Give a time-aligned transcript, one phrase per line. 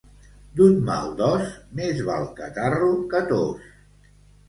[0.59, 3.73] D'un mal dos, més val catarro que tos.